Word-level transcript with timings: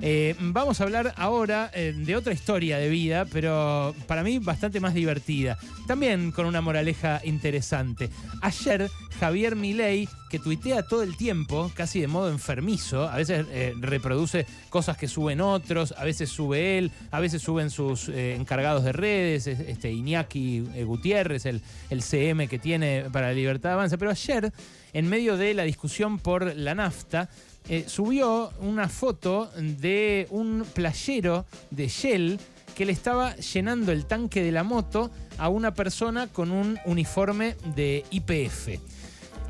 Eh, 0.00 0.36
vamos 0.38 0.80
a 0.80 0.84
hablar 0.84 1.12
ahora 1.16 1.70
eh, 1.74 1.92
de 1.96 2.16
otra 2.16 2.32
historia 2.32 2.78
de 2.78 2.88
vida, 2.88 3.24
pero 3.32 3.94
para 4.06 4.22
mí 4.22 4.38
bastante 4.38 4.78
más 4.78 4.94
divertida. 4.94 5.58
También 5.86 6.30
con 6.30 6.46
una 6.46 6.60
moraleja 6.60 7.20
interesante. 7.24 8.08
Ayer 8.40 8.88
Javier 9.18 9.56
Milei, 9.56 10.08
que 10.30 10.38
tuitea 10.38 10.84
todo 10.84 11.02
el 11.02 11.16
tiempo, 11.16 11.72
casi 11.74 12.00
de 12.00 12.06
modo 12.06 12.30
enfermizo, 12.30 13.08
a 13.08 13.16
veces 13.16 13.46
eh, 13.50 13.74
reproduce 13.80 14.46
cosas 14.70 14.96
que 14.96 15.08
suben 15.08 15.40
otros, 15.40 15.92
a 15.96 16.04
veces 16.04 16.28
sube 16.28 16.78
él, 16.78 16.92
a 17.10 17.18
veces 17.18 17.42
suben 17.42 17.70
sus 17.70 18.08
encargados 18.08 18.84
de 18.84 18.92
redes, 18.92 19.46
este 19.46 19.90
Iñaki 19.90 20.60
Gutiérrez, 20.84 21.46
el, 21.46 21.60
el 21.90 22.02
CM 22.02 22.46
que 22.46 22.58
tiene 22.58 23.06
para 23.10 23.32
Libertad 23.32 23.70
de 23.70 23.74
Avance. 23.74 23.98
Pero 23.98 24.12
ayer, 24.12 24.52
en 24.92 25.08
medio 25.08 25.36
de 25.36 25.54
la 25.54 25.64
discusión 25.64 26.18
por 26.18 26.54
la 26.54 26.74
nafta, 26.74 27.28
eh, 27.68 27.84
subió 27.86 28.50
una 28.60 28.88
foto 28.88 29.50
de 29.56 30.26
un 30.30 30.64
playero 30.72 31.44
de 31.70 31.88
Shell 31.88 32.40
que 32.74 32.86
le 32.86 32.92
estaba 32.92 33.36
llenando 33.36 33.92
el 33.92 34.06
tanque 34.06 34.42
de 34.42 34.52
la 34.52 34.62
moto 34.62 35.10
a 35.36 35.48
una 35.48 35.74
persona 35.74 36.28
con 36.28 36.50
un 36.50 36.78
uniforme 36.86 37.56
de 37.74 38.04
IPF. 38.10 38.78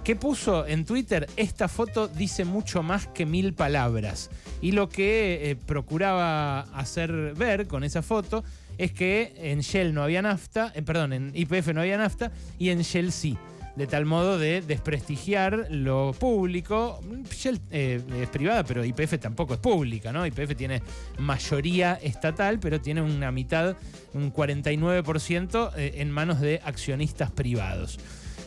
¿Qué 0.02 0.16
puso 0.16 0.66
en 0.66 0.84
Twitter? 0.84 1.28
Esta 1.36 1.68
foto 1.68 2.08
dice 2.08 2.44
mucho 2.44 2.82
más 2.82 3.06
que 3.06 3.26
mil 3.26 3.52
palabras. 3.52 4.30
Y 4.62 4.72
lo 4.72 4.88
que 4.88 5.50
eh, 5.50 5.56
procuraba 5.56 6.60
hacer 6.60 7.34
ver 7.36 7.66
con 7.66 7.84
esa 7.84 8.02
foto 8.02 8.42
es 8.78 8.92
que 8.92 9.34
en 9.36 9.60
Shell 9.60 9.92
no 9.92 10.02
había 10.02 10.22
nafta, 10.22 10.72
eh, 10.74 10.82
perdón, 10.82 11.12
en 11.12 11.32
IPF 11.34 11.74
no 11.74 11.82
había 11.82 11.98
nafta 11.98 12.32
y 12.58 12.70
en 12.70 12.80
Shell 12.80 13.12
sí 13.12 13.36
de 13.78 13.86
tal 13.86 14.04
modo 14.06 14.38
de 14.38 14.60
desprestigiar 14.60 15.68
lo 15.70 16.12
público. 16.18 17.00
Shell 17.30 17.60
eh, 17.70 18.02
es 18.20 18.28
privada, 18.28 18.64
pero 18.64 18.84
IPF 18.84 19.20
tampoco 19.20 19.54
es 19.54 19.60
pública, 19.60 20.12
¿no? 20.12 20.26
IPF 20.26 20.56
tiene 20.56 20.82
mayoría 21.16 21.94
estatal, 22.02 22.58
pero 22.58 22.80
tiene 22.80 23.02
una 23.02 23.30
mitad, 23.30 23.76
un 24.14 24.32
49% 24.32 25.70
eh, 25.76 25.92
en 25.98 26.10
manos 26.10 26.40
de 26.40 26.60
accionistas 26.64 27.30
privados. 27.30 28.00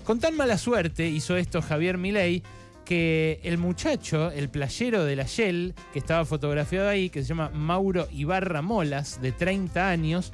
Con 0.03 0.19
tan 0.19 0.35
mala 0.35 0.57
suerte 0.57 1.07
hizo 1.07 1.37
esto 1.37 1.61
Javier 1.61 1.97
Milei 1.97 2.43
que 2.83 3.39
el 3.43 3.57
muchacho, 3.57 4.31
el 4.31 4.49
playero 4.49 5.05
de 5.05 5.15
la 5.15 5.23
Shell, 5.23 5.75
que 5.93 5.99
estaba 5.99 6.25
fotografiado 6.25 6.89
ahí, 6.89 7.09
que 7.09 7.21
se 7.21 7.29
llama 7.29 7.49
Mauro 7.53 8.09
Ibarra 8.11 8.61
Molas, 8.61 9.21
de 9.21 9.31
30 9.31 9.87
años, 9.87 10.33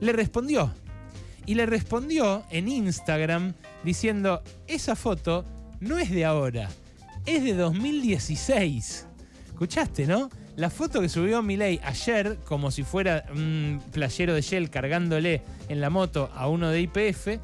le 0.00 0.12
respondió 0.12 0.72
y 1.46 1.54
le 1.54 1.66
respondió 1.66 2.44
en 2.50 2.68
Instagram 2.68 3.54
diciendo, 3.84 4.42
esa 4.66 4.96
foto 4.96 5.44
no 5.80 5.98
es 5.98 6.10
de 6.10 6.24
ahora, 6.24 6.68
es 7.26 7.44
de 7.44 7.54
2016. 7.54 9.06
¿Escuchaste, 9.46 10.06
no? 10.06 10.30
La 10.56 10.68
foto 10.68 11.00
que 11.00 11.08
subió 11.08 11.42
Milei 11.42 11.80
ayer, 11.82 12.38
como 12.44 12.70
si 12.70 12.82
fuera 12.82 13.24
un 13.32 13.82
playero 13.92 14.34
de 14.34 14.42
Shell 14.42 14.70
cargándole 14.70 15.42
en 15.68 15.80
la 15.80 15.90
moto 15.90 16.30
a 16.34 16.48
uno 16.48 16.70
de 16.70 16.82
IPF, 16.82 17.38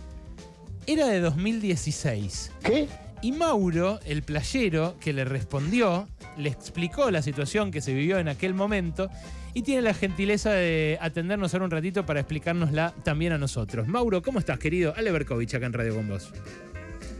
era 0.86 1.06
de 1.06 1.20
2016. 1.20 2.53
¿Qué? 2.62 2.88
Y 3.22 3.33
Mauro, 3.33 4.00
el 4.05 4.22
playero 4.22 4.97
que 5.00 5.12
le 5.12 5.25
respondió, 5.25 6.08
le 6.36 6.50
explicó 6.50 7.10
la 7.10 7.22
situación 7.22 7.70
que 7.70 7.81
se 7.81 7.94
vivió 7.94 8.19
en 8.19 8.28
aquel 8.28 8.55
momento 8.55 9.08
y 9.56 9.62
tiene 9.62 9.80
la 9.80 9.94
gentileza 9.94 10.52
de 10.52 10.98
atendernos 11.00 11.54
ahora 11.54 11.64
un 11.64 11.70
ratito 11.70 12.04
para 12.04 12.20
explicárnosla 12.20 12.92
también 13.02 13.32
a 13.32 13.38
nosotros. 13.38 13.88
Mauro, 13.88 14.20
¿cómo 14.20 14.38
estás, 14.38 14.58
querido? 14.58 14.92
Ale 14.94 15.10
Berkovich, 15.10 15.54
acá 15.54 15.64
en 15.64 15.72
Radio 15.72 15.94
con 15.94 16.06
vos. 16.06 16.30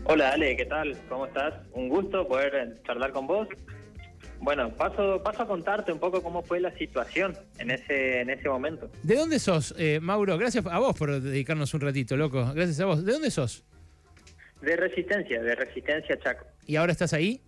Hola, 0.05 0.33
Ale, 0.33 0.55
¿qué 0.55 0.67
tal? 0.67 0.95
¿Cómo 1.09 1.25
estás? 1.25 1.55
Un 1.73 1.89
gusto 1.89 2.28
poder 2.28 2.83
charlar 2.87 3.12
con 3.12 3.27
vos. 3.27 3.48
Bueno, 4.39 4.69
paso, 4.69 5.23
paso 5.23 5.45
a 5.45 5.47
contarte 5.47 5.93
un 5.93 5.98
poco 5.98 6.23
cómo 6.23 6.43
fue 6.43 6.61
la 6.61 6.77
situación 6.77 7.34
en 7.59 7.70
ese, 7.70 8.20
en 8.20 8.28
ese 8.28 8.50
momento. 8.50 8.91
¿De 9.03 9.15
dónde 9.15 9.39
sos, 9.39 9.75
eh, 9.78 9.98
Mauro? 10.03 10.37
Gracias 10.37 10.67
a 10.67 10.78
vos 10.78 10.95
por 10.95 11.19
dedicarnos 11.19 11.73
un 11.73 11.81
ratito, 11.81 12.19
loco. 12.19 12.53
Gracias 12.55 12.78
a 12.81 12.84
vos. 12.84 13.03
¿De 13.03 13.12
dónde 13.12 13.31
sos? 13.31 13.65
De 14.61 14.77
Resistencia, 14.77 15.41
de 15.41 15.55
Resistencia 15.55 16.19
Chaco. 16.19 16.44
¿Y 16.66 16.77
ahora 16.77 16.93
estás 16.93 17.15
ahí? 17.15 17.41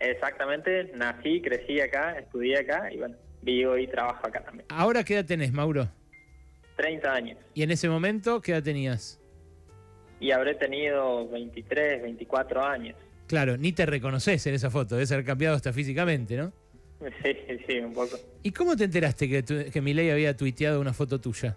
Exactamente, 0.00 0.90
nací, 0.96 1.40
crecí 1.40 1.80
acá, 1.80 2.18
estudié 2.18 2.58
acá 2.58 2.92
y 2.92 2.98
bueno, 2.98 3.14
vivo 3.42 3.76
y 3.76 3.86
trabajo 3.86 4.26
acá 4.26 4.42
también. 4.42 4.66
¿Ahora 4.70 5.04
qué 5.04 5.14
edad 5.14 5.26
tenés, 5.26 5.52
Mauro? 5.52 5.88
30 6.76 7.12
años. 7.12 7.38
¿Y 7.54 7.62
en 7.62 7.70
ese 7.70 7.88
momento 7.88 8.40
qué 8.40 8.52
edad 8.52 8.62
tenías? 8.62 9.20
Y 10.20 10.30
habré 10.30 10.54
tenido 10.54 11.28
23, 11.28 12.02
24 12.02 12.64
años. 12.64 12.96
Claro, 13.26 13.56
ni 13.56 13.72
te 13.72 13.86
reconoces 13.86 14.46
en 14.46 14.54
esa 14.54 14.70
foto, 14.70 14.94
debe 14.94 15.06
ser 15.06 15.24
cambiado 15.24 15.56
hasta 15.56 15.72
físicamente, 15.72 16.36
¿no? 16.36 16.52
Sí, 17.22 17.36
sí, 17.66 17.78
un 17.78 17.92
poco. 17.92 18.16
¿Y 18.44 18.52
cómo 18.52 18.76
te 18.76 18.84
enteraste 18.84 19.28
que, 19.28 19.42
tu, 19.42 19.54
que 19.72 19.80
Milei 19.80 20.10
había 20.10 20.36
tuiteado 20.36 20.80
una 20.80 20.92
foto 20.92 21.20
tuya? 21.20 21.56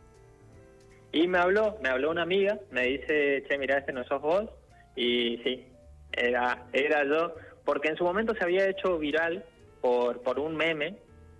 Y 1.11 1.27
me 1.27 1.37
habló, 1.37 1.77
me 1.81 1.89
habló 1.89 2.09
una 2.09 2.23
amiga, 2.23 2.59
me 2.71 2.87
dice, 2.87 3.43
che, 3.47 3.57
mira, 3.57 3.77
este 3.77 3.93
no 3.93 4.03
sos 4.05 4.21
vos. 4.21 4.49
Y 4.95 5.37
sí, 5.43 5.65
era, 6.11 6.65
era 6.73 7.05
yo, 7.05 7.35
porque 7.63 7.89
en 7.89 7.95
su 7.95 8.03
momento 8.03 8.33
se 8.33 8.43
había 8.43 8.67
hecho 8.67 8.97
viral 8.97 9.45
por, 9.81 10.21
por 10.23 10.39
un 10.39 10.55
meme 10.55 10.95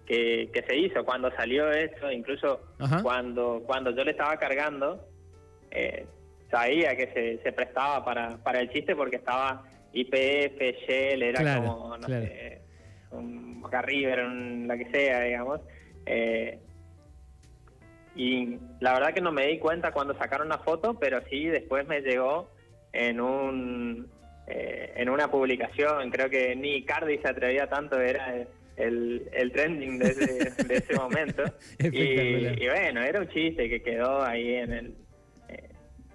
que, 0.05 0.63
se 0.67 0.77
hizo 0.77 1.03
cuando 1.03 1.31
salió 1.31 1.71
esto, 1.71 2.11
incluso 2.11 2.61
cuando 3.01 3.63
cuando 3.65 3.91
yo 3.91 4.03
le 4.03 4.11
estaba 4.11 4.37
cargando, 4.37 5.07
eh, 5.71 6.05
sabía 6.51 6.95
que 6.95 7.07
se, 7.13 7.43
se 7.43 7.51
prestaba 7.51 8.05
para, 8.05 8.37
para 8.37 8.59
el 8.59 8.69
chiste 8.69 8.95
porque 8.95 9.17
estaba 9.17 9.63
IPF, 9.93 10.59
Shell, 10.87 11.23
era 11.23 11.61
como, 11.61 11.97
no 11.97 12.07
sé, 12.07 12.61
un 13.11 13.61
Boca 13.61 13.81
River, 13.81 14.25
la 14.27 14.77
que 14.77 14.91
sea, 14.91 15.21
digamos. 15.21 15.61
Eh, 16.05 16.59
y 18.15 18.57
la 18.79 18.93
verdad 18.93 19.13
que 19.13 19.21
no 19.21 19.31
me 19.31 19.47
di 19.47 19.59
cuenta 19.59 19.91
cuando 19.91 20.17
sacaron 20.17 20.49
la 20.49 20.59
foto, 20.59 20.97
pero 20.99 21.21
sí 21.29 21.45
después 21.45 21.87
me 21.87 22.01
llegó 22.01 22.49
en 22.93 23.19
un 23.19 24.09
eh, 24.47 24.93
en 24.95 25.09
una 25.09 25.29
publicación, 25.29 26.11
creo 26.11 26.29
que 26.29 26.55
ni 26.55 26.83
Cardi 26.83 27.17
se 27.17 27.27
atrevía 27.27 27.67
tanto, 27.67 27.99
era 27.99 28.45
el, 28.77 29.29
el 29.33 29.51
trending 29.51 29.99
de 29.99 30.07
ese, 30.07 30.63
de 30.63 30.75
ese 30.75 30.93
momento. 30.97 31.43
y, 31.79 32.67
bueno, 32.67 33.01
era 33.01 33.19
un 33.19 33.27
chiste 33.29 33.69
que 33.69 33.81
quedó 33.81 34.23
ahí 34.23 34.55
en 34.55 34.73
el 34.73 34.95
eh, 35.49 35.69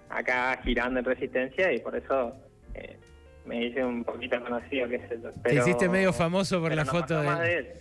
acá 0.09 0.59
girando 0.63 0.99
en 0.99 1.05
resistencia 1.05 1.71
y 1.73 1.79
por 1.79 1.95
eso 1.95 2.35
eh, 2.73 2.97
me 3.45 3.65
hice 3.65 3.83
un 3.83 4.03
poquito 4.03 4.41
conocido, 4.43 4.87
qué 4.89 4.99
sé 5.07 5.19
yo. 5.21 5.31
Te 5.43 5.55
hiciste 5.55 5.89
medio 5.89 6.13
famoso 6.13 6.61
por 6.61 6.73
la 6.73 6.85
foto 6.85 7.21
de... 7.21 7.75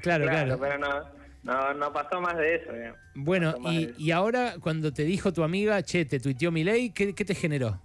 claro, 0.00 0.24
claro, 0.26 0.58
Pero 0.60 0.78
no, 0.78 1.74
no, 1.74 1.92
pasó 1.92 2.20
más 2.20 2.36
de 2.36 2.56
eso. 2.56 2.70
Bueno, 3.14 3.54
y, 3.70 3.90
y, 3.98 4.10
ahora 4.10 4.54
cuando 4.60 4.92
te 4.92 5.04
dijo 5.04 5.32
tu 5.32 5.42
amiga, 5.42 5.82
che, 5.82 6.04
te 6.04 6.18
tuiteó 6.18 6.50
mi 6.50 6.64
ley, 6.64 6.90
¿qué, 6.90 7.14
¿qué 7.14 7.24
te 7.24 7.34
generó? 7.34 7.80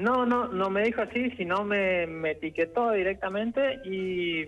No, 0.00 0.24
no, 0.24 0.48
no 0.48 0.70
me 0.70 0.82
dijo 0.82 1.02
así, 1.02 1.30
sino 1.32 1.62
me, 1.62 2.06
me 2.06 2.30
etiquetó 2.30 2.92
directamente 2.92 3.80
y 3.84 4.46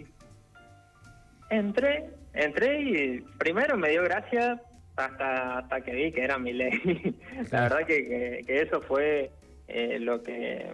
entré, 1.52 2.10
entré 2.32 2.80
y 2.80 3.20
primero 3.38 3.76
me 3.76 3.90
dio 3.90 4.02
gracia 4.02 4.60
hasta 4.96 5.58
hasta 5.58 5.80
que 5.82 5.92
vi 5.92 6.12
que 6.12 6.24
era 6.24 6.38
mi 6.38 6.52
ley. 6.52 7.16
La 7.50 7.62
verdad 7.62 7.86
que, 7.86 8.42
que, 8.46 8.62
eso 8.62 8.80
fue 8.80 9.30
eh, 9.68 9.98
lo 9.98 10.22
que 10.22 10.66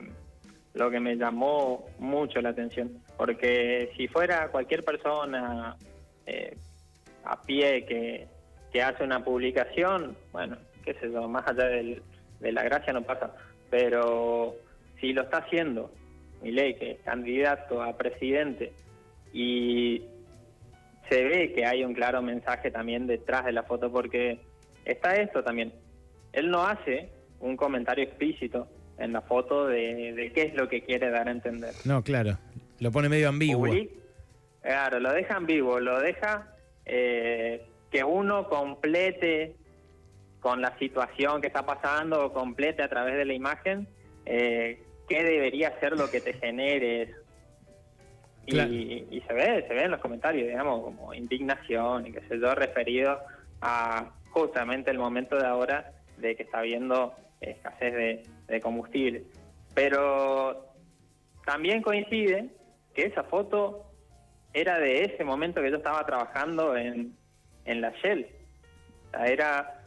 lo 0.75 0.91
que 0.91 1.01
me 1.01 1.17
llamó 1.17 1.87
mucho 1.99 2.41
la 2.41 2.51
atención, 2.51 3.03
porque 3.17 3.91
si 3.97 4.07
fuera 4.07 4.49
cualquier 4.49 4.85
persona 4.85 5.77
eh, 6.25 6.57
a 7.25 7.43
pie 7.43 7.85
que, 7.85 8.29
que 8.73 8.83
hace 8.83 9.03
una 9.03 9.25
publicación, 9.25 10.17
bueno, 10.31 10.57
qué 10.85 10.95
sé 10.95 11.11
yo, 11.11 11.27
más 11.27 11.49
allá 11.49 11.65
del, 11.65 12.03
de 12.39 12.53
la 12.53 12.63
gracia 12.63 12.93
no 12.93 13.03
pasa, 13.03 13.35
pero 13.71 14.55
si 15.01 15.13
lo 15.13 15.23
está 15.23 15.39
haciendo 15.39 15.91
mi 16.43 16.53
ley 16.53 16.75
que 16.75 16.93
es 16.93 17.01
candidato 17.01 17.83
a 17.83 17.97
presidente 17.97 18.73
y 19.33 20.03
se 21.09 21.25
ve 21.25 21.53
que 21.53 21.65
hay 21.65 21.85
un 21.85 21.95
claro 21.95 22.23
mensaje 22.23 22.71
también 22.71 23.07
detrás 23.07 23.45
de 23.45 23.53
la 23.53 23.63
foto 23.63 23.91
porque 23.91 24.41
está 24.85 25.17
esto 25.17 25.43
también. 25.43 25.73
Él 26.33 26.51
no 26.51 26.65
hace 26.65 27.11
un 27.41 27.57
comentario 27.57 28.05
explícito 28.05 28.69
en 28.99 29.13
la 29.13 29.23
foto 29.23 29.67
de, 29.67 30.33
qué 30.35 30.43
es 30.43 30.55
lo 30.55 30.69
que 30.69 30.83
quiere 30.83 31.11
dar 31.11 31.29
a 31.29 31.31
entender. 31.31 31.73
No, 31.85 32.03
claro. 32.03 32.39
Lo 32.81 32.91
pone 32.91 33.09
medio 33.09 33.29
ambiguo. 33.29 33.69
claro, 34.61 35.01
lo 35.01 35.13
deja 35.13 35.37
ambiguo, 35.37 35.81
lo 35.81 36.01
deja 36.01 36.55
eh, 36.85 37.65
que 37.91 38.05
uno 38.05 38.49
complete 38.49 39.57
con 40.41 40.61
la 40.61 40.77
situación 40.79 41.41
que 41.41 41.49
está 41.49 41.65
pasando 41.65 42.27
o 42.27 42.33
complete 42.33 42.83
a 42.83 42.89
través 42.89 43.17
de 43.17 43.25
la 43.25 43.35
imagen 43.35 43.89
eh, 44.25 44.83
qué 45.09 45.25
debería 45.25 45.79
ser 45.81 45.97
lo 45.97 46.11
que 46.11 46.21
te 46.21 46.35
genere 46.35 47.15
y, 48.49 49.23
se 49.27 49.35
ve, 49.35 49.65
se 49.69 49.75
ve 49.75 49.85
en 49.85 49.91
los 49.91 50.01
comentarios, 50.01 50.49
digamos, 50.49 50.83
como 50.83 51.13
indignación 51.13 52.07
y 52.07 52.13
qué 52.13 52.21
sé 52.29 52.39
yo, 52.39 52.55
referido 52.55 53.19
a 53.61 54.11
justamente 54.31 54.91
el 54.91 54.99
momento 54.99 55.37
de 55.37 55.47
ahora 55.47 55.93
de 56.17 56.35
que 56.35 56.45
está 56.45 56.61
habiendo 56.61 57.15
escasez 57.41 58.25
de, 58.47 58.61
combustible. 58.61 59.25
Pero 59.75 60.67
también 61.45 61.83
coincide 61.83 62.49
que 62.95 63.03
esa 63.03 63.25
foto 63.25 63.85
era 64.53 64.79
de 64.79 65.03
ese 65.03 65.25
momento 65.25 65.61
que 65.61 65.71
yo 65.71 65.77
estaba 65.77 66.05
trabajando 66.07 66.77
en, 66.77 67.15
en 67.65 67.81
la 67.81 67.93
Shell. 68.03 68.27
O 69.07 69.11
sea, 69.11 69.27
era, 69.27 69.83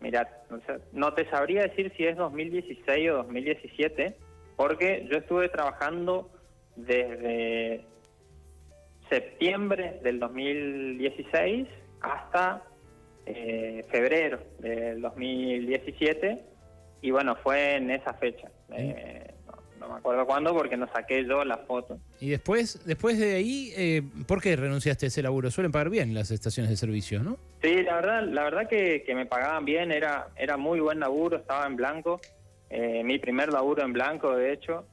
mira, 0.00 0.28
no, 0.50 0.60
sé, 0.66 0.80
no 0.92 1.14
te 1.14 1.28
sabría 1.30 1.62
decir 1.62 1.92
si 1.96 2.04
es 2.04 2.16
2016 2.16 3.10
o 3.10 3.14
2017, 3.18 4.16
porque 4.56 5.06
yo 5.10 5.18
estuve 5.18 5.48
trabajando 5.48 6.30
desde 6.76 7.84
septiembre 9.08 10.00
del 10.02 10.18
2016 10.18 11.68
hasta 12.00 12.62
eh, 13.26 13.84
febrero 13.90 14.38
del 14.58 15.00
2017 15.00 16.54
y 17.04 17.10
bueno, 17.10 17.36
fue 17.36 17.76
en 17.76 17.90
esa 17.90 18.14
fecha. 18.14 18.50
Eh, 18.70 19.26
no, 19.78 19.88
me 19.88 19.94
acuerdo 19.96 20.24
cuándo 20.24 20.54
porque 20.54 20.74
no 20.76 20.90
saqué 20.90 21.22
yo 21.26 21.44
la 21.44 21.58
foto. 21.58 21.98
Y 22.18 22.30
después, 22.30 22.82
después 22.86 23.18
de 23.18 23.34
ahí, 23.34 23.72
eh, 23.76 24.02
¿por 24.26 24.40
qué 24.40 24.56
renunciaste 24.56 25.04
a 25.04 25.08
ese 25.08 25.22
laburo? 25.22 25.50
Suelen 25.50 25.70
pagar 25.70 25.90
bien 25.90 26.14
las 26.14 26.30
estaciones 26.30 26.70
de 26.70 26.78
servicio, 26.78 27.22
¿no? 27.22 27.36
Sí, 27.62 27.82
la 27.82 27.96
verdad, 27.96 28.22
la 28.26 28.44
verdad 28.44 28.68
que, 28.68 29.04
me 29.14 29.26
pagaban 29.26 29.66
bien, 29.66 29.92
era, 29.92 30.28
era 30.36 30.56
muy 30.56 30.80
buen 30.80 30.98
laburo, 30.98 31.36
estaba 31.36 31.66
en 31.66 31.76
blanco, 31.76 32.22
eh, 32.70 33.02
mi 33.04 33.18
primer 33.18 33.52
laburo 33.52 33.82
en 33.82 33.92
blanco, 33.92 34.34
de 34.34 34.54
hecho. 34.54 34.86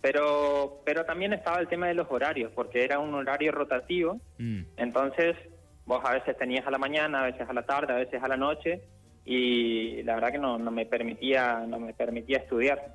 Pero, 0.00 0.82
pero 0.84 1.04
también 1.04 1.32
estaba 1.32 1.58
el 1.58 1.68
tema 1.68 1.88
de 1.88 1.94
los 1.94 2.06
horarios, 2.10 2.52
porque 2.54 2.84
era 2.84 2.98
un 2.98 3.14
horario 3.14 3.52
rotativo. 3.52 4.20
Mm. 4.38 4.62
Entonces, 4.76 5.36
vos 5.84 6.00
a 6.04 6.12
veces 6.12 6.36
tenías 6.36 6.66
a 6.66 6.70
la 6.70 6.78
mañana, 6.78 7.22
a 7.22 7.26
veces 7.26 7.48
a 7.48 7.52
la 7.52 7.62
tarde, 7.62 7.92
a 7.92 7.96
veces 7.96 8.22
a 8.22 8.28
la 8.28 8.36
noche, 8.36 8.82
y 9.24 10.02
la 10.04 10.14
verdad 10.14 10.30
que 10.32 10.38
no, 10.38 10.58
no 10.58 10.70
me 10.70 10.86
permitía, 10.86 11.64
no 11.66 11.80
me 11.80 11.94
permitía 11.94 12.38
estudiar. 12.38 12.94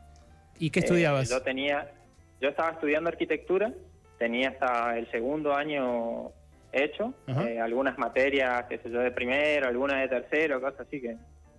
¿Y 0.60 0.70
qué 0.70 0.80
estudiabas? 0.80 1.30
Eh, 1.30 1.34
yo 1.34 1.42
tenía, 1.42 1.92
yo 2.40 2.50
estaba 2.50 2.72
estudiando 2.72 3.10
arquitectura, 3.10 3.74
tenía 4.18 4.50
hasta 4.50 4.98
el 4.98 5.10
segundo 5.12 5.54
año 5.54 6.32
hecho, 6.72 7.14
eh, 7.28 7.60
algunas 7.60 7.98
materias, 7.98 8.66
qué 8.70 8.78
sé 8.78 8.90
yo, 8.90 9.00
de 9.00 9.12
primero, 9.12 9.68
algunas 9.68 10.00
de 10.00 10.08
tercero, 10.08 10.62
cosas 10.62 10.82
así 10.82 11.02
que, 11.02 11.18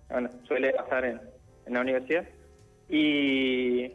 bueno, 0.09 0.29
suele 0.47 0.71
pasar 0.73 1.05
en, 1.05 1.21
en 1.65 1.73
la 1.73 1.81
universidad. 1.81 2.25
Y 2.89 3.91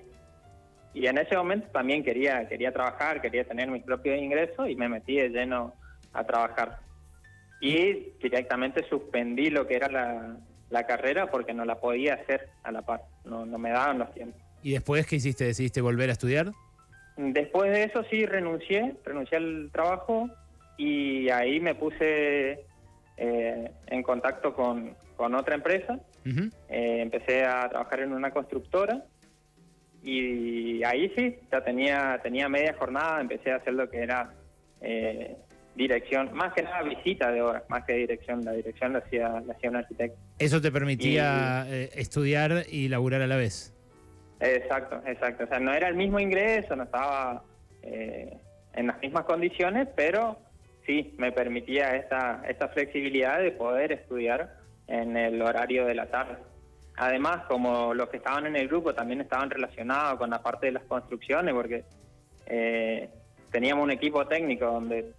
y 0.95 1.07
en 1.07 1.19
ese 1.19 1.37
momento 1.37 1.69
también 1.73 2.03
quería 2.03 2.49
quería 2.49 2.73
trabajar, 2.73 3.21
quería 3.21 3.45
tener 3.45 3.71
mis 3.71 3.83
propios 3.83 4.19
ingresos 4.19 4.69
y 4.69 4.77
me 4.77 4.89
metí 4.89 5.17
de 5.17 5.29
lleno 5.29 5.75
a 6.13 6.25
trabajar. 6.25 6.79
Y 7.61 8.13
directamente 8.23 8.85
suspendí 8.89 9.51
lo 9.51 9.67
que 9.67 9.77
era 9.77 9.89
la, 9.89 10.87
carrera 10.87 11.31
porque 11.31 11.53
no 11.55 11.65
la 11.65 11.81
podía 11.81 12.15
hacer 12.15 12.49
a 12.63 12.73
la 12.73 12.83
par, 12.83 13.03
no, 13.25 13.45
no 13.45 13.59
me 13.59 13.71
daban 13.71 13.99
los 13.99 14.13
tiempos. 14.15 14.41
¿Y 14.63 14.73
después 14.73 15.07
qué 15.07 15.17
hiciste? 15.17 15.45
¿Decidiste 15.45 15.81
volver 15.81 16.09
a 16.09 16.13
estudiar? 16.13 16.53
Después 17.17 17.73
de 17.73 17.85
eso 17.85 18.05
sí 18.11 18.27
renuncié, 18.27 18.95
renuncié 19.05 19.39
al 19.39 19.71
trabajo 19.73 20.29
y 20.77 21.29
ahí 21.31 21.59
me 21.59 21.75
puse 21.75 22.65
eh, 23.17 23.71
en 23.87 24.03
contacto 24.05 24.55
con, 24.55 24.95
otra 25.17 25.57
empresa. 25.57 25.99
Eh, 26.25 27.01
empecé 27.01 27.45
a 27.45 27.69
trabajar 27.69 28.01
en 28.01 28.13
una 28.13 28.31
constructora 28.31 29.03
y 30.03 30.83
ahí 30.85 31.13
sí, 31.17 31.37
ya 31.51 31.63
tenía, 31.63 32.21
tenía 32.23 32.49
media 32.49 32.75
jornada, 32.79 33.21
empecé 33.21 33.53
a 33.53 33.57
hacer 33.57 33.75
lo 33.75 33.91
que 33.91 33.99
era 33.99 34.33
eh, 34.81 35.37
dirección, 35.75 36.31
más 36.35 36.53
que 36.53 36.63
nada 36.63 36.83
visita 36.83 37.31
de 37.31 37.41
horas, 37.41 37.63
más 37.69 37.85
que 37.85 37.95
dirección, 37.95 38.45
la 38.45 38.53
dirección 38.53 38.93
la 38.93 38.99
hacía, 39.01 39.29
la 39.47 39.55
hacía 39.55 39.71
un 39.71 39.77
arquitecto. 39.77 40.19
¿Eso 40.39 40.61
te 40.61 40.71
permitía 40.71 41.67
eh, 41.69 41.91
estudiar 41.95 42.65
y 42.69 42.89
laburar 42.89 43.23
a 43.23 43.27
la 43.27 43.37
vez? 43.37 43.75
Exacto, 44.41 45.01
exacto. 45.07 45.45
O 45.45 45.47
sea, 45.47 45.59
no 45.59 45.73
era 45.73 45.89
el 45.89 45.95
mismo 45.95 46.21
ingreso, 46.21 46.77
no 46.77 46.85
estaba 46.85 47.43
eh, 47.83 48.37
en 48.75 48.87
las 48.87 49.01
mismas 49.01 49.25
condiciones, 49.25 49.89
pero 49.97 50.39
sí 50.87 51.15
me 51.19 51.33
permitía 51.33 51.97
esta, 51.97 52.43
esta 52.49 52.69
flexibilidad 52.69 53.41
de 53.41 53.53
poder 53.53 53.93
estudiar 53.93 54.57
en 54.87 55.17
el 55.17 55.41
horario 55.43 55.87
de 55.87 55.95
la 55.95 56.07
tarde. 56.07 56.37
Además, 56.99 57.45
como 57.47 57.95
los 57.95 58.09
que 58.09 58.17
estaban 58.17 58.47
en 58.47 58.57
el 58.57 58.67
grupo 58.67 58.93
también 58.93 59.21
estaban 59.21 59.49
relacionados 59.49 60.19
con 60.19 60.31
la 60.31 60.43
parte 60.43 60.67
de 60.67 60.73
las 60.73 60.83
construcciones, 60.85 61.55
porque 61.55 61.85
eh, 62.47 63.09
teníamos 63.53 63.85
un 63.85 63.93
equipo 63.93 64.27
técnico 64.27 64.67
donde 64.67 65.13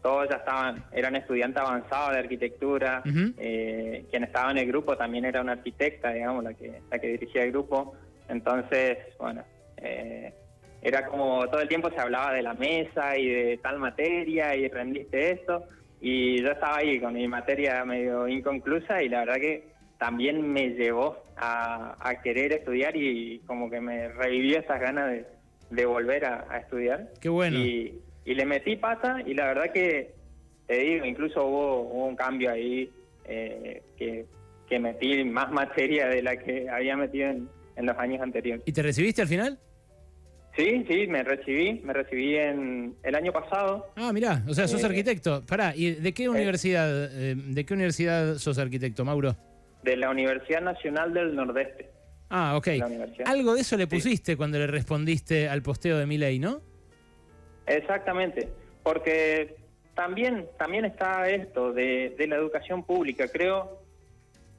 todos 0.00 0.28
ya 0.30 0.36
estaban, 0.36 0.84
eran 0.92 1.16
estudiantes 1.16 1.60
avanzados 1.60 2.12
de 2.12 2.18
arquitectura, 2.20 3.02
eh, 3.36 4.06
quien 4.10 4.24
estaba 4.24 4.52
en 4.52 4.58
el 4.58 4.68
grupo 4.68 4.96
también 4.96 5.24
era 5.24 5.40
una 5.40 5.52
arquitecta, 5.52 6.12
digamos, 6.12 6.44
la 6.44 6.54
que, 6.54 6.80
la 6.88 6.98
que 7.00 7.08
dirigía 7.08 7.42
el 7.42 7.50
grupo. 7.50 7.94
Entonces, 8.28 8.98
bueno, 9.18 9.42
eh, 9.78 10.32
era 10.82 11.04
como 11.06 11.48
todo 11.48 11.60
el 11.60 11.68
tiempo 11.68 11.90
se 11.90 12.00
hablaba 12.00 12.32
de 12.32 12.42
la 12.42 12.54
mesa 12.54 13.18
y 13.18 13.28
de 13.28 13.58
tal 13.58 13.80
materia 13.80 14.54
y 14.54 14.68
rendiste 14.68 15.32
esto. 15.32 15.64
Y 16.00 16.40
yo 16.42 16.52
estaba 16.52 16.76
ahí 16.76 17.00
con 17.00 17.14
mi 17.14 17.26
materia 17.26 17.84
medio 17.84 18.28
inconclusa 18.28 19.02
y 19.02 19.08
la 19.08 19.20
verdad 19.20 19.36
que 19.40 19.77
también 19.98 20.52
me 20.52 20.70
llevó 20.70 21.22
a, 21.36 21.96
querer 22.22 22.52
estudiar 22.52 22.96
y 22.96 23.40
como 23.46 23.68
que 23.68 23.80
me 23.80 24.08
revivió 24.08 24.60
esas 24.60 24.80
ganas 24.80 25.16
de, 25.70 25.86
volver 25.86 26.24
a, 26.24 26.58
estudiar. 26.58 27.12
Qué 27.20 27.28
bueno. 27.28 27.58
Y, 27.58 28.00
le 28.24 28.44
metí 28.44 28.76
pata 28.76 29.22
y 29.24 29.32
la 29.32 29.46
verdad 29.46 29.72
que, 29.72 30.12
te 30.66 30.78
digo, 30.78 31.06
incluso 31.06 31.46
hubo, 31.46 32.06
un 32.06 32.14
cambio 32.14 32.52
ahí 32.52 32.90
eh, 33.24 33.82
que, 33.96 34.26
metí 34.78 35.24
más 35.24 35.50
materia 35.50 36.08
de 36.08 36.22
la 36.22 36.36
que 36.36 36.68
había 36.68 36.94
metido 36.96 37.30
en, 37.30 37.48
los 37.86 37.96
años 37.96 38.20
anteriores. 38.20 38.62
¿Y 38.66 38.72
te 38.72 38.82
recibiste 38.82 39.22
al 39.22 39.28
final? 39.28 39.58
Sí, 40.56 40.84
sí, 40.88 41.06
me 41.06 41.22
recibí, 41.22 41.80
me 41.84 41.92
recibí 41.92 42.36
en 42.36 42.96
el 43.02 43.14
año 43.14 43.32
pasado. 43.32 43.92
Ah, 43.96 44.12
mirá, 44.12 44.42
o 44.48 44.52
sea, 44.52 44.68
sos 44.68 44.82
eh, 44.82 44.86
arquitecto. 44.86 45.46
Pará, 45.46 45.72
¿y 45.74 45.92
de 45.92 46.12
qué 46.12 46.24
eh, 46.24 46.28
universidad, 46.28 47.08
de 47.10 47.64
qué 47.64 47.74
universidad 47.74 48.34
sos 48.34 48.58
arquitecto, 48.58 49.04
Mauro? 49.04 49.36
De 49.82 49.96
la 49.96 50.10
Universidad 50.10 50.60
Nacional 50.60 51.14
del 51.14 51.34
Nordeste. 51.34 51.90
Ah, 52.30 52.56
ok. 52.56 52.68
Algo 53.24 53.54
de 53.54 53.62
eso 53.62 53.76
le 53.76 53.86
pusiste 53.86 54.36
cuando 54.36 54.58
le 54.58 54.66
respondiste 54.66 55.48
al 55.48 55.62
posteo 55.62 55.98
de 55.98 56.06
Miley, 56.06 56.38
¿no? 56.38 56.60
Exactamente, 57.66 58.48
porque 58.82 59.56
también, 59.94 60.46
también 60.58 60.84
está 60.84 61.28
esto 61.28 61.72
de, 61.72 62.14
la 62.28 62.36
educación 62.36 62.84
pública. 62.84 63.28
Creo, 63.28 63.82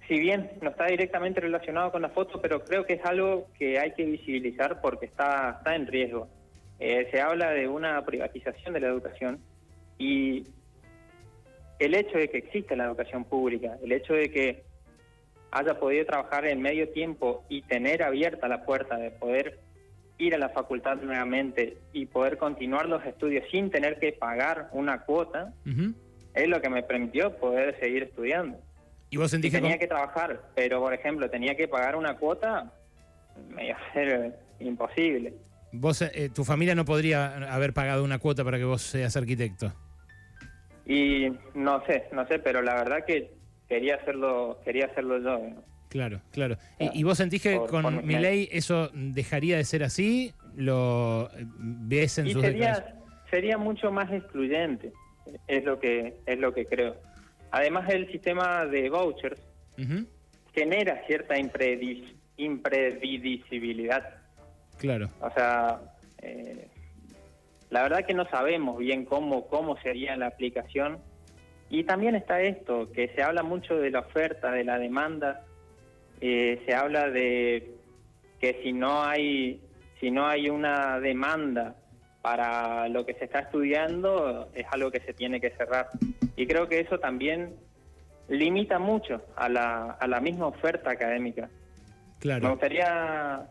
si 0.07 0.19
bien 0.19 0.51
no 0.61 0.69
está 0.69 0.87
directamente 0.87 1.41
relacionado 1.41 1.91
con 1.91 2.01
la 2.01 2.09
foto, 2.09 2.41
pero 2.41 2.63
creo 2.63 2.85
que 2.85 2.93
es 2.93 3.05
algo 3.05 3.47
que 3.57 3.79
hay 3.79 3.93
que 3.93 4.05
visibilizar 4.05 4.81
porque 4.81 5.05
está, 5.05 5.55
está 5.57 5.75
en 5.75 5.87
riesgo. 5.87 6.27
Eh, 6.79 7.07
se 7.11 7.21
habla 7.21 7.51
de 7.51 7.67
una 7.67 8.03
privatización 8.05 8.73
de 8.73 8.79
la 8.79 8.87
educación 8.87 9.39
y 9.97 10.45
el 11.79 11.93
hecho 11.95 12.17
de 12.17 12.29
que 12.29 12.37
exista 12.37 12.75
la 12.75 12.85
educación 12.85 13.25
pública, 13.25 13.77
el 13.83 13.91
hecho 13.91 14.13
de 14.13 14.29
que 14.31 14.68
haya 15.51 15.79
podido 15.79 16.05
trabajar 16.05 16.45
en 16.45 16.61
medio 16.61 16.89
tiempo 16.89 17.43
y 17.49 17.61
tener 17.63 18.03
abierta 18.03 18.47
la 18.47 18.65
puerta 18.65 18.97
de 18.97 19.11
poder 19.11 19.59
ir 20.17 20.35
a 20.35 20.37
la 20.37 20.49
facultad 20.49 20.97
nuevamente 20.97 21.77
y 21.93 22.05
poder 22.05 22.37
continuar 22.37 22.87
los 22.87 23.03
estudios 23.05 23.45
sin 23.51 23.71
tener 23.71 23.99
que 23.99 24.11
pagar 24.11 24.69
una 24.73 25.01
cuota, 25.01 25.53
es 26.33 26.47
lo 26.47 26.61
que 26.61 26.69
me 26.69 26.83
permitió 26.83 27.35
poder 27.37 27.79
seguir 27.79 28.03
estudiando. 28.03 28.59
¿Y 29.09 29.17
vos 29.17 29.31
sentís 29.31 29.51
que 29.51 29.59
tenía 29.59 29.79
que 29.79 29.87
trabajar, 29.87 30.41
pero 30.55 30.81
por 30.81 30.93
ejemplo 30.93 31.29
tenía 31.29 31.55
que 31.55 31.67
pagar 31.67 31.95
una 31.95 32.17
cuota, 32.17 32.71
me 33.49 33.67
iba 33.67 33.77
a 33.77 33.93
ser 33.93 34.37
imposible. 34.59 35.33
¿Vos, 35.71 36.01
eh, 36.01 36.29
tu 36.33 36.43
familia 36.43 36.75
no 36.75 36.85
podría 36.85 37.53
haber 37.53 37.73
pagado 37.73 38.03
una 38.03 38.19
cuota 38.19 38.43
para 38.43 38.57
que 38.57 38.65
vos 38.65 38.81
seas 38.81 39.15
arquitecto? 39.15 39.71
Y 40.85 41.31
no 41.53 41.85
sé, 41.85 42.05
no 42.11 42.27
sé, 42.27 42.39
pero 42.39 42.61
la 42.61 42.73
verdad 42.75 43.05
que 43.05 43.38
quería 43.69 43.95
hacerlo, 43.95 44.59
quería 44.65 44.87
hacerlo 44.87 45.19
yo. 45.19 45.39
Claro, 45.87 46.21
claro. 46.31 46.57
¿Y, 46.79 47.03
vos 47.03 47.17
sentís 47.17 47.41
que 47.41 47.57
con 47.57 48.05
mi 48.05 48.15
ley 48.15 48.49
eso 48.51 48.89
dejaría 48.93 49.57
de 49.57 49.63
ser 49.63 49.83
así? 49.83 50.33
¿Lo 50.55 51.29
ves 51.57 52.17
en 52.19 52.29
sus 52.29 52.41
sería, 52.41 52.95
sería 53.31 53.57
mucho 53.57 53.91
más 53.91 54.11
excluyente, 54.11 54.91
es 55.47 55.63
lo 55.63 55.79
que 55.79 56.15
es 56.25 56.37
lo 56.37 56.53
que 56.53 56.65
creo. 56.65 56.95
Además 57.51 57.89
el 57.89 58.11
sistema 58.11 58.65
de 58.65 58.89
vouchers 58.89 59.41
genera 60.53 61.01
cierta 61.07 61.35
imprevisibilidad. 62.37 64.15
Claro. 64.77 65.09
O 65.21 65.31
sea, 65.31 65.79
eh, 66.21 66.67
la 67.71 67.81
verdad 67.83 68.05
que 68.05 68.13
no 68.13 68.29
sabemos 68.29 68.77
bien 68.77 69.05
cómo 69.05 69.47
cómo 69.47 69.75
sería 69.81 70.15
la 70.17 70.27
aplicación 70.27 70.99
y 71.69 71.83
también 71.83 72.15
está 72.15 72.41
esto, 72.41 72.91
que 72.91 73.09
se 73.09 73.21
habla 73.21 73.43
mucho 73.43 73.75
de 73.77 73.91
la 73.91 73.99
oferta, 73.99 74.51
de 74.51 74.63
la 74.63 74.77
demanda, 74.77 75.45
eh, 76.21 76.61
se 76.65 76.73
habla 76.73 77.09
de 77.09 77.71
que 78.39 78.59
si 78.63 78.73
no 78.73 79.03
hay 79.03 79.61
si 79.99 80.11
no 80.11 80.27
hay 80.27 80.49
una 80.49 80.99
demanda 80.99 81.75
para 82.21 82.87
lo 82.87 83.05
que 83.05 83.13
se 83.15 83.25
está 83.25 83.39
estudiando 83.39 84.49
es 84.53 84.65
algo 84.71 84.91
que 84.91 85.01
se 85.01 85.13
tiene 85.13 85.41
que 85.41 85.51
cerrar 85.51 85.89
y 86.35 86.47
creo 86.47 86.67
que 86.67 86.79
eso 86.79 86.99
también 86.99 87.55
limita 88.29 88.79
mucho 88.79 89.21
a 89.35 89.49
la, 89.49 89.91
a 89.91 90.07
la 90.07 90.21
misma 90.21 90.47
oferta 90.47 90.91
académica. 90.91 91.49
Claro. 92.19 92.43
Me 92.43 92.49
gustaría 92.51 93.47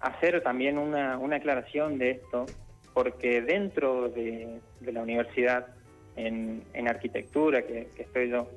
hacer 0.00 0.42
también 0.42 0.78
una, 0.78 1.18
una 1.18 1.36
aclaración 1.36 1.98
de 1.98 2.12
esto 2.12 2.46
porque 2.94 3.42
dentro 3.42 4.08
de, 4.08 4.60
de 4.80 4.92
la 4.92 5.02
universidad, 5.02 5.66
en, 6.16 6.62
en 6.74 6.88
arquitectura 6.88 7.62
que, 7.62 7.88
que 7.96 8.02
estoy 8.02 8.30
yo, 8.30 8.48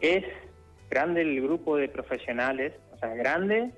es 0.00 0.24
grande 0.90 1.22
el 1.22 1.40
grupo 1.40 1.76
de 1.76 1.88
profesionales, 1.88 2.72
o 2.94 2.98
sea, 2.98 3.14
grande 3.14 3.70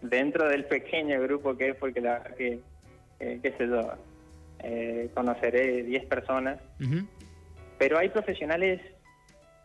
dentro 0.00 0.48
del 0.48 0.64
pequeño 0.64 1.20
grupo 1.20 1.56
que 1.56 1.70
es, 1.70 1.76
porque 1.76 2.00
la 2.00 2.22
que, 2.36 2.60
eh, 3.20 3.38
qué 3.42 3.52
sé 3.52 3.66
yo, 3.66 3.92
eh, 4.60 5.10
conoceré 5.14 5.82
10 5.82 6.06
personas, 6.06 6.60
Ujú. 6.80 7.06
pero 7.78 7.98
hay 7.98 8.08
profesionales 8.08 8.80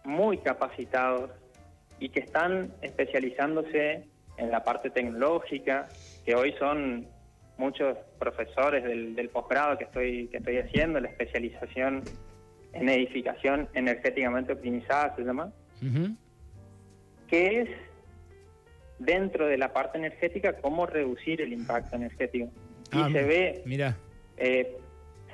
muy 0.03 0.37
capacitados 0.39 1.31
y 1.99 2.09
que 2.09 2.19
están 2.19 2.71
especializándose 2.81 4.03
en 4.37 4.51
la 4.51 4.63
parte 4.63 4.89
tecnológica, 4.89 5.87
que 6.25 6.35
hoy 6.35 6.53
son 6.59 7.07
muchos 7.57 7.98
profesores 8.19 8.83
del, 8.83 9.15
del 9.15 9.29
posgrado 9.29 9.77
que 9.77 9.83
estoy, 9.86 10.27
que 10.27 10.38
estoy 10.38 10.57
haciendo, 10.57 11.00
la 11.00 11.10
especialización 11.10 12.03
en 12.74 12.89
edificación 12.89 13.69
energéticamente 13.74 14.53
optimizada 14.53 15.15
se 15.15 15.24
llama, 15.24 15.51
que 17.27 17.62
es 17.62 17.69
dentro 19.00 19.48
de 19.48 19.57
la 19.57 19.74
parte 19.74 19.98
energética 19.98 20.53
cómo 20.53 20.86
reducir 20.86 21.41
el 21.41 21.53
impacto 21.53 21.95
energético. 21.95 22.45
Y 22.91 22.98
Ah, 22.98 23.10
se 23.12 23.24
ve 23.24 23.62
Mira, 23.65 23.98
eh, 24.38 24.77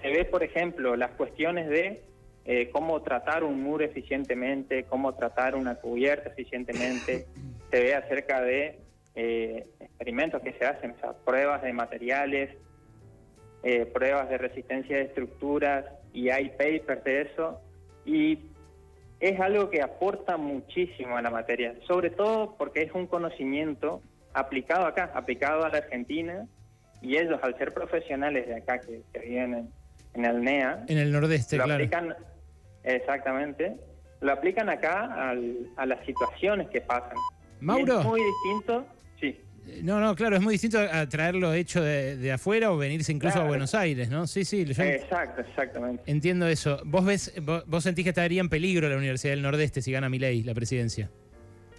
se 0.02 0.10
ve, 0.10 0.26
por 0.26 0.44
ejemplo, 0.44 0.96
las 0.96 1.12
cuestiones 1.12 1.70
de 1.70 2.04
eh, 2.46 2.70
cómo 2.72 3.02
tratar 3.02 3.44
un 3.44 3.62
muro 3.62 3.84
eficientemente, 3.84 4.84
cómo 4.86 5.14
tratar 5.14 5.56
una 5.56 5.76
cubierta 5.76 6.30
eficientemente. 6.30 7.26
se 7.72 7.84
ve 7.84 7.94
acerca 7.96 8.42
de 8.42 8.80
eh, 9.22 9.68
experimentos 9.82 10.42
que 10.42 10.54
se 10.54 10.66
hacen, 10.66 10.92
o 10.92 11.00
sea, 11.02 11.12
pruebas 11.26 11.62
de 11.62 11.74
materiales, 11.74 12.56
eh, 13.64 13.86
pruebas 13.86 14.30
de 14.30 14.38
resistencia 14.38 14.96
de 14.96 15.04
estructuras, 15.04 15.84
y 16.14 16.30
hay 16.30 16.50
papers 16.52 17.04
de 17.04 17.22
eso. 17.24 17.60
Y 18.06 18.40
es 19.20 19.38
algo 19.42 19.70
que 19.70 19.82
aporta 19.82 20.38
muchísimo 20.38 21.18
a 21.18 21.22
la 21.22 21.30
materia, 21.30 21.76
sobre 21.86 22.10
todo 22.12 22.56
porque 22.58 22.84
es 22.84 22.94
un 22.94 23.08
conocimiento 23.08 24.02
aplicado 24.34 24.86
acá, 24.86 25.12
aplicado 25.14 25.66
a 25.66 25.70
la 25.70 25.80
Argentina, 25.80 26.48
y 27.02 27.18
ellos, 27.18 27.40
al 27.44 27.58
ser 27.58 27.74
profesionales 27.74 28.48
de 28.48 28.56
acá 28.56 28.80
que, 28.80 29.02
que 29.14 29.20
viven 29.20 29.54
en, 29.54 29.74
en 30.14 30.26
el 30.26 30.42
NEA, 30.42 30.86
en 30.88 30.98
el 30.98 31.12
nordeste, 31.12 31.58
lo 31.58 31.66
claro. 31.66 31.84
aplican, 31.84 32.16
exactamente, 32.84 33.76
lo 34.22 34.32
aplican 34.32 34.70
acá 34.70 35.30
al- 35.30 35.68
a 35.76 35.86
las 35.86 36.06
situaciones 36.06 36.70
que 36.70 36.80
pasan. 36.82 37.18
Y 37.62 37.66
Mauro. 37.66 38.00
Es 38.00 38.06
muy 38.06 38.22
distinto, 38.22 38.86
sí. 39.20 39.40
No, 39.84 40.00
no, 40.00 40.16
claro, 40.16 40.36
es 40.36 40.42
muy 40.42 40.54
distinto 40.56 40.80
a 40.80 41.08
traerlo 41.08 41.54
hecho 41.54 41.82
de, 41.84 42.18
de 42.18 42.32
afuera 42.32 42.72
o 42.72 42.78
venirse 42.78 43.12
incluso 43.12 43.40
a. 43.40 43.44
Buenos 43.44 43.76
Aires, 43.76 44.10
¿no? 44.10 44.26
Sí, 44.26 44.44
sí, 44.44 44.66
yo 44.66 44.84
Exacto, 44.84 45.42
exactamente. 45.42 46.02
entiendo 46.08 46.48
eso. 46.48 46.82
¿Vos 46.86 47.06
ves, 47.06 47.34
vos, 47.44 47.64
vos 47.68 47.84
sentís 47.84 48.04
que 48.04 48.10
estaría 48.10 48.42
en 48.42 48.50
peligro 48.50 48.90
la 48.90 48.98
Universidad 48.98 49.34
del 49.34 49.44
Nordeste 49.44 49.82
si 49.84 49.92
gana 49.92 50.10
Milei 50.10 50.42
la 50.44 50.56
presidencia? 50.56 51.10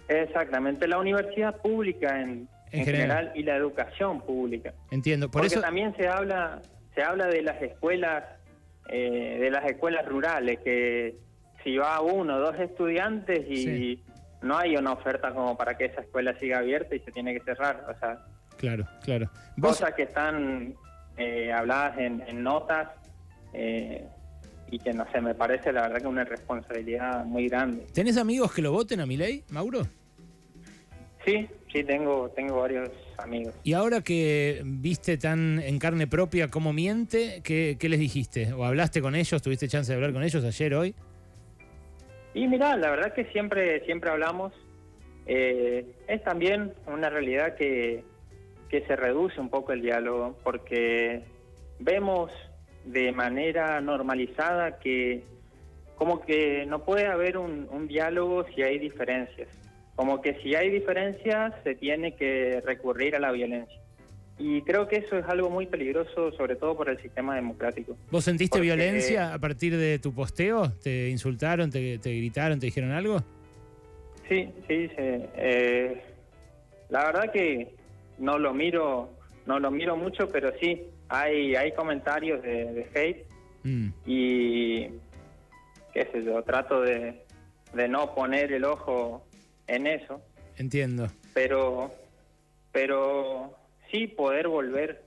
Exactamente. 0.07 0.87
La 0.87 0.97
universidad 0.99 1.57
pública 1.61 2.21
en, 2.21 2.47
En 2.71 2.79
en 2.79 2.85
general. 2.85 3.09
general. 3.17 3.31
y 3.35 3.43
la 3.43 3.55
educación 3.57 4.21
pública. 4.21 4.73
Entiendo. 4.89 5.29
Por 5.29 5.41
Porque 5.41 5.55
eso, 5.55 5.61
también 5.61 5.93
se 5.97 6.07
habla, 6.07 6.61
se 6.95 7.01
habla 7.03 7.27
de 7.27 7.41
las 7.41 7.61
escuelas, 7.61 8.23
eh, 8.89 9.37
de 9.41 9.51
las 9.51 9.65
escuelas 9.65 10.05
rurales, 10.07 10.59
que 10.63 11.15
si 11.63 11.77
va 11.77 12.01
uno 12.01 12.35
o 12.37 12.39
dos 12.39 12.59
estudiantes 12.59 13.45
y 13.49 13.57
Sí. 13.65 14.03
No 14.41 14.57
hay 14.57 14.75
una 14.75 14.93
oferta 14.93 15.33
como 15.33 15.57
para 15.57 15.77
que 15.77 15.85
esa 15.85 16.01
escuela 16.01 16.37
siga 16.39 16.59
abierta 16.59 16.95
y 16.95 16.99
se 16.99 17.11
tiene 17.11 17.33
que 17.33 17.41
cerrar. 17.41 17.85
O 17.89 17.99
sea, 17.99 18.25
claro, 18.57 18.87
claro. 19.03 19.29
Vos, 19.57 19.77
cosas 19.77 19.93
que 19.93 20.03
están 20.03 20.75
eh, 21.17 21.51
habladas 21.51 21.97
en, 21.99 22.23
en 22.27 22.43
notas 22.43 22.89
eh, 23.53 24.05
y 24.69 24.79
que 24.79 24.93
no 24.93 25.05
sé, 25.11 25.21
me 25.21 25.35
parece 25.35 25.71
la 25.71 25.83
verdad 25.83 26.01
que 26.01 26.07
una 26.07 26.23
responsabilidad 26.23 27.25
muy 27.25 27.47
grande. 27.49 27.85
¿tenés 27.93 28.17
amigos 28.17 28.53
que 28.53 28.61
lo 28.61 28.71
voten 28.71 29.01
a 29.01 29.05
Milei, 29.05 29.43
Mauro? 29.49 29.85
Sí, 31.25 31.47
sí, 31.71 31.83
tengo, 31.83 32.29
tengo 32.35 32.61
varios 32.61 32.89
amigos. 33.17 33.53
Y 33.63 33.73
ahora 33.73 34.01
que 34.01 34.61
viste 34.65 35.17
tan 35.17 35.59
en 35.59 35.77
carne 35.77 36.07
propia 36.07 36.47
cómo 36.47 36.73
miente, 36.73 37.41
¿qué, 37.43 37.77
qué 37.79 37.89
les 37.89 37.99
dijiste? 37.99 38.53
¿O 38.53 38.65
hablaste 38.65 39.01
con 39.01 39.13
ellos? 39.13 39.39
¿Tuviste 39.41 39.67
chance 39.67 39.91
de 39.91 39.95
hablar 39.97 40.13
con 40.13 40.23
ellos 40.23 40.43
ayer, 40.43 40.73
hoy? 40.73 40.95
Y 42.33 42.47
mira, 42.47 42.75
la 42.77 42.89
verdad 42.89 43.13
que 43.13 43.25
siempre, 43.25 43.83
siempre 43.85 44.09
hablamos. 44.09 44.53
Eh, 45.25 45.85
es 46.07 46.23
también 46.23 46.73
una 46.87 47.09
realidad 47.09 47.55
que, 47.55 48.03
que 48.69 48.81
se 48.87 48.95
reduce 48.95 49.39
un 49.39 49.49
poco 49.49 49.73
el 49.73 49.81
diálogo, 49.81 50.37
porque 50.43 51.23
vemos 51.79 52.31
de 52.85 53.11
manera 53.11 53.79
normalizada 53.81 54.79
que 54.79 55.23
como 55.95 56.21
que 56.21 56.65
no 56.65 56.83
puede 56.83 57.05
haber 57.05 57.37
un, 57.37 57.67
un 57.69 57.87
diálogo 57.87 58.45
si 58.55 58.63
hay 58.63 58.79
diferencias. 58.79 59.49
Como 59.95 60.21
que 60.21 60.33
si 60.41 60.55
hay 60.55 60.71
diferencias 60.71 61.53
se 61.63 61.75
tiene 61.75 62.15
que 62.15 62.59
recurrir 62.65 63.15
a 63.15 63.19
la 63.19 63.31
violencia. 63.31 63.80
Y 64.43 64.61
creo 64.63 64.87
que 64.87 64.95
eso 64.95 65.17
es 65.19 65.25
algo 65.25 65.51
muy 65.51 65.67
peligroso, 65.67 66.31
sobre 66.31 66.55
todo 66.55 66.75
por 66.75 66.89
el 66.89 66.99
sistema 66.99 67.35
democrático. 67.35 67.95
¿Vos 68.09 68.23
sentiste 68.23 68.57
Porque- 68.57 68.65
violencia 68.65 69.33
a 69.35 69.37
partir 69.39 69.77
de 69.77 69.99
tu 69.99 70.13
posteo? 70.15 70.71
¿Te 70.81 71.09
insultaron, 71.09 71.69
te, 71.69 71.99
te 71.99 72.09
gritaron, 72.15 72.59
te 72.59 72.65
dijeron 72.65 72.91
algo? 72.91 73.19
Sí, 74.27 74.49
sí, 74.67 74.87
sí. 74.87 74.93
Eh, 74.97 76.01
la 76.89 77.05
verdad 77.05 77.31
que 77.31 77.75
no 78.17 78.39
lo 78.39 78.51
miro, 78.53 79.11
no 79.45 79.59
lo 79.59 79.69
miro 79.69 79.95
mucho, 79.95 80.27
pero 80.27 80.51
sí 80.59 80.87
hay 81.09 81.55
hay 81.55 81.73
comentarios 81.73 82.41
de, 82.41 82.65
de 82.73 82.87
hate 82.95 83.25
Mm, 83.63 83.89
y 84.07 84.85
qué 85.93 86.09
sé 86.11 86.23
yo, 86.25 86.41
trato 86.41 86.81
de, 86.81 87.21
de 87.75 87.87
no 87.87 88.15
poner 88.15 88.51
el 88.53 88.63
ojo 88.65 89.23
en 89.67 89.85
eso, 89.85 90.19
entiendo. 90.57 91.07
pero 91.35 91.91
pero 92.71 93.53
sí 93.91 94.07
poder 94.07 94.47
volver 94.47 95.03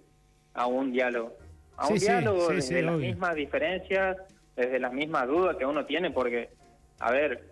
a 0.52 0.66
un 0.66 0.92
diálogo, 0.92 1.32
a 1.76 1.88
un 1.88 1.98
sí, 1.98 2.06
diálogo 2.06 2.48
sí, 2.48 2.56
desde 2.56 2.82
las 2.82 2.94
obvio. 2.94 3.06
mismas 3.08 3.34
diferencias, 3.34 4.16
desde 4.54 4.78
las 4.78 4.92
mismas 4.92 5.26
dudas 5.26 5.56
que 5.56 5.66
uno 5.66 5.84
tiene, 5.86 6.10
porque 6.10 6.50
a 7.00 7.10
ver, 7.10 7.42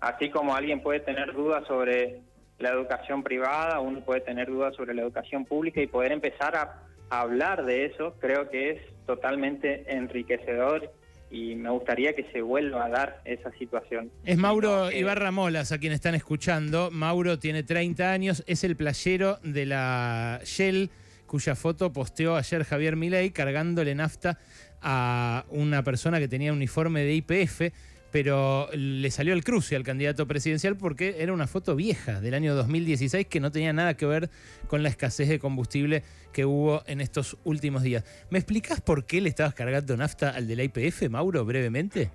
así 0.00 0.30
como 0.30 0.54
alguien 0.54 0.80
puede 0.80 1.00
tener 1.00 1.32
dudas 1.32 1.66
sobre 1.66 2.20
la 2.58 2.70
educación 2.70 3.22
privada, 3.22 3.80
uno 3.80 4.00
puede 4.00 4.20
tener 4.20 4.48
dudas 4.48 4.76
sobre 4.76 4.94
la 4.94 5.02
educación 5.02 5.44
pública 5.44 5.80
y 5.80 5.86
poder 5.86 6.12
empezar 6.12 6.54
a 6.56 6.82
hablar 7.10 7.64
de 7.64 7.86
eso, 7.86 8.14
creo 8.20 8.48
que 8.48 8.70
es 8.70 8.82
totalmente 9.06 9.84
enriquecedor 9.92 10.92
y 11.32 11.54
me 11.54 11.70
gustaría 11.70 12.14
que 12.14 12.24
se 12.30 12.42
vuelva 12.42 12.84
a 12.84 12.88
dar 12.90 13.22
esa 13.24 13.50
situación. 13.52 14.10
Es 14.24 14.36
Mauro 14.36 14.90
eh, 14.90 14.98
Ibarra 14.98 15.30
Molas 15.30 15.72
a 15.72 15.78
quien 15.78 15.94
están 15.94 16.14
escuchando. 16.14 16.90
Mauro 16.90 17.38
tiene 17.38 17.62
30 17.62 18.12
años, 18.12 18.44
es 18.46 18.64
el 18.64 18.76
playero 18.76 19.38
de 19.42 19.64
la 19.64 20.40
Shell, 20.44 20.90
cuya 21.26 21.56
foto 21.56 21.90
posteó 21.90 22.36
ayer 22.36 22.64
Javier 22.64 22.96
Milei 22.96 23.30
cargándole 23.30 23.94
nafta 23.94 24.38
a 24.82 25.46
una 25.48 25.82
persona 25.82 26.18
que 26.18 26.28
tenía 26.28 26.52
uniforme 26.52 27.02
de 27.02 27.14
IPF, 27.14 27.72
pero 28.12 28.68
le 28.72 29.10
salió 29.10 29.32
el 29.32 29.42
cruce 29.42 29.74
al 29.74 29.82
candidato 29.82 30.28
presidencial 30.28 30.76
porque 30.76 31.16
era 31.18 31.32
una 31.32 31.46
foto 31.46 31.74
vieja 31.74 32.20
del 32.20 32.34
año 32.34 32.54
2016 32.54 33.26
que 33.26 33.40
no 33.40 33.50
tenía 33.50 33.72
nada 33.72 33.96
que 33.96 34.06
ver 34.06 34.30
con 34.68 34.82
la 34.82 34.90
escasez 34.90 35.28
de 35.28 35.38
combustible 35.38 36.02
que 36.32 36.44
hubo 36.44 36.82
en 36.86 37.00
estos 37.00 37.38
últimos 37.44 37.82
días. 37.82 38.04
¿Me 38.30 38.38
explicás 38.38 38.80
por 38.80 39.06
qué 39.06 39.20
le 39.20 39.30
estabas 39.30 39.54
cargando 39.54 39.96
nafta 39.96 40.30
al 40.30 40.46
de 40.46 40.56
la 40.56 40.62
IPF, 40.64 41.08
Mauro, 41.08 41.44
brevemente? 41.44 42.10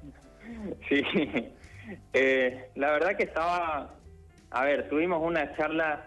Sí, 0.87 1.03
Eh, 2.13 2.69
la 2.75 2.91
verdad 2.91 3.15
que 3.15 3.23
estaba, 3.23 3.95
a 4.51 4.65
ver, 4.65 4.89
tuvimos 4.89 5.21
una 5.23 5.55
charla 5.55 6.05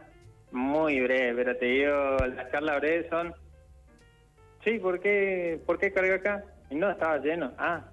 muy 0.52 1.00
breve, 1.00 1.34
pero 1.34 1.56
te 1.56 1.66
digo, 1.66 2.16
las 2.18 2.50
charlas 2.50 2.80
breves 2.80 3.06
son, 3.08 3.34
sí, 4.64 4.78
¿por 4.78 5.00
qué, 5.00 5.60
¿por 5.64 5.78
qué 5.78 5.92
cargué 5.92 6.14
acá? 6.14 6.44
No, 6.70 6.90
estaba 6.90 7.18
lleno. 7.18 7.52
Ah, 7.58 7.89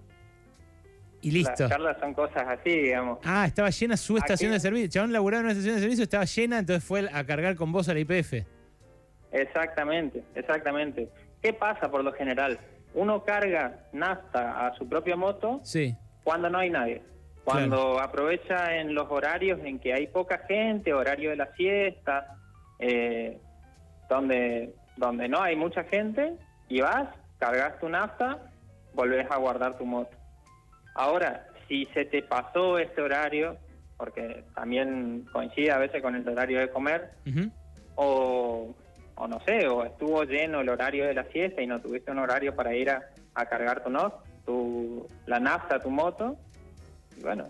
Y 1.21 1.31
listo. 1.31 1.63
las 1.63 1.69
charlas 1.71 1.97
son 1.99 2.13
cosas 2.13 2.43
así, 2.47 2.69
digamos. 2.69 3.19
Ah, 3.23 3.45
estaba 3.47 3.69
llena 3.69 3.97
su 3.97 4.17
estación 4.17 4.49
Aquí- 4.51 4.53
de 4.55 4.59
servicio. 4.59 4.87
Chabón 4.89 5.11
laburaba 5.13 5.39
en 5.41 5.45
una 5.45 5.51
estación 5.53 5.75
de 5.75 5.81
servicio, 5.81 6.03
estaba 6.03 6.25
llena, 6.25 6.59
entonces 6.59 6.83
fue 6.83 7.09
a 7.11 7.23
cargar 7.25 7.55
con 7.55 7.71
vos 7.71 7.89
a 7.89 7.93
la 7.93 7.99
IPF. 7.99 8.45
Exactamente, 9.31 10.23
exactamente. 10.35 11.09
¿Qué 11.41 11.53
pasa 11.53 11.89
por 11.91 12.03
lo 12.03 12.13
general? 12.13 12.59
Uno 12.93 13.23
carga 13.23 13.79
nafta 13.93 14.67
a 14.67 14.75
su 14.75 14.87
propia 14.87 15.15
moto 15.15 15.59
Sí, 15.63 15.95
cuando 16.23 16.49
no 16.49 16.59
hay 16.59 16.69
nadie. 16.69 17.01
Cuando 17.43 17.99
aprovecha 18.01 18.75
en 18.75 18.93
los 18.93 19.07
horarios 19.09 19.59
en 19.63 19.79
que 19.79 19.93
hay 19.93 20.07
poca 20.07 20.39
gente, 20.47 20.93
horario 20.93 21.29
de 21.29 21.37
la 21.37 21.53
siesta, 21.55 22.35
eh, 22.79 23.37
donde, 24.09 24.73
donde 24.97 25.29
no 25.29 25.41
hay 25.41 25.55
mucha 25.55 25.83
gente, 25.85 26.33
y 26.67 26.81
vas, 26.81 27.07
cargas 27.39 27.79
tu 27.79 27.87
nafta, 27.87 28.51
volvés 28.93 29.25
a 29.31 29.37
guardar 29.37 29.77
tu 29.77 29.85
moto. 29.85 30.11
Ahora, 30.97 31.47
si 31.67 31.85
se 31.93 32.05
te 32.05 32.21
pasó 32.23 32.77
este 32.79 33.01
horario, 33.01 33.57
porque 33.97 34.43
también 34.53 35.25
coincide 35.31 35.71
a 35.71 35.77
veces 35.77 36.01
con 36.01 36.15
el 36.15 36.27
horario 36.27 36.59
de 36.59 36.69
comer, 36.69 37.11
o 37.95 38.75
o 39.19 39.27
no 39.27 39.39
sé, 39.47 39.67
o 39.67 39.83
estuvo 39.83 40.23
lleno 40.25 40.61
el 40.61 40.69
horario 40.69 41.05
de 41.07 41.15
la 41.15 41.23
siesta 41.31 41.59
y 41.61 41.65
no 41.65 41.81
tuviste 41.81 42.11
un 42.11 42.19
horario 42.19 42.55
para 42.55 42.75
ir 42.75 42.91
a, 42.91 43.01
a 43.33 43.45
cargar 43.47 43.83
tu, 43.83 43.89
no, 43.89 44.13
tu 44.45 45.07
la 45.25 45.39
nafta, 45.39 45.79
tu 45.79 45.89
moto, 45.89 46.37
y 47.17 47.21
bueno, 47.21 47.45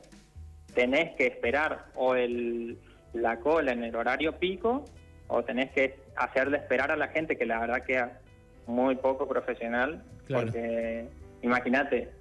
tenés 0.74 1.14
que 1.18 1.28
esperar 1.28 1.88
o 1.96 2.16
el, 2.16 2.78
la 3.12 3.42
cola 3.42 3.74
en 3.74 3.84
el 3.84 3.94
horario 3.98 4.40
pico 4.40 4.86
o 5.28 5.44
tenés 5.44 5.70
que 5.72 6.00
hacerle 6.16 6.56
esperar 6.58 6.90
a 6.90 6.96
la 6.96 7.10
gente 7.10 7.36
que 7.36 7.46
la 7.46 7.60
verdad 7.60 7.84
queda 7.84 8.22
muy 8.66 8.96
poco 8.96 9.28
profesional 9.28 10.02
Claro. 10.26 10.46
porque 10.46 11.10
imagínate 11.42 12.12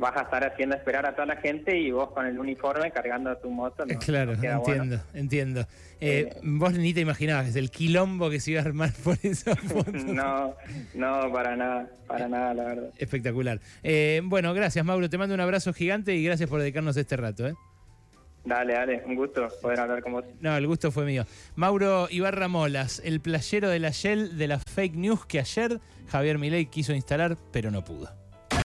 vas 0.00 0.16
a 0.16 0.22
estar 0.22 0.42
haciendo 0.44 0.74
esperar 0.74 1.04
a 1.06 1.12
toda 1.12 1.26
la 1.26 1.36
gente 1.36 1.78
y 1.78 1.90
vos 1.92 2.10
con 2.10 2.26
el 2.26 2.38
uniforme 2.38 2.90
cargando 2.90 3.36
tu 3.36 3.50
moto 3.50 3.84
no- 3.86 3.92
Eh, 3.92 3.98
Claro, 4.04 4.34
no 4.34 4.40
queda 4.40 4.56
bueno. 4.58 4.82
entiendo, 4.82 5.04
entiendo. 5.14 5.66
Eh, 6.00 6.34
vos 6.42 6.72
ni 6.72 6.94
te 6.94 7.00
imaginabas 7.00 7.54
el 7.54 7.70
quilombo 7.70 8.30
que 8.30 8.40
se 8.40 8.52
iba 8.52 8.62
a 8.62 8.64
armar 8.64 8.92
por 9.04 9.18
esa 9.22 9.54
foto. 9.56 9.92
no, 9.92 10.54
no, 10.94 11.32
para 11.32 11.54
nada, 11.54 11.88
para 12.08 12.26
nada, 12.28 12.54
la 12.54 12.64
verdad. 12.64 12.90
Espectacular. 12.98 13.60
Eh, 13.82 14.20
bueno, 14.24 14.52
gracias, 14.54 14.84
Mauro. 14.84 15.08
Te 15.10 15.18
mando 15.18 15.34
un 15.34 15.40
abrazo 15.40 15.72
gigante 15.72 16.14
y 16.14 16.24
gracias 16.24 16.48
por 16.48 16.60
dedicarnos 16.60 16.96
este 16.96 17.16
rato. 17.16 17.46
¿eh? 17.46 17.54
Dale, 18.42 18.72
dale, 18.72 19.02
un 19.04 19.16
gusto 19.16 19.46
poder 19.60 19.80
hablar 19.80 20.02
con 20.02 20.12
vos. 20.12 20.24
No, 20.40 20.56
el 20.56 20.66
gusto 20.66 20.90
fue 20.90 21.04
mío. 21.04 21.26
Mauro 21.56 22.08
Ibarra 22.10 22.48
Molas, 22.48 23.02
el 23.04 23.20
playero 23.20 23.68
de 23.68 23.78
la 23.80 23.90
Shell 23.90 24.38
de 24.38 24.48
las 24.48 24.62
fake 24.64 24.94
news 24.96 25.26
que 25.26 25.40
ayer 25.40 25.78
Javier 26.08 26.38
Milei 26.38 26.64
quiso 26.66 26.94
instalar, 26.94 27.36
pero 27.52 27.70
no 27.70 27.84
pudo. 27.84 28.08